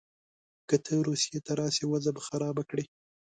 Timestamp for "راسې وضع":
1.59-2.11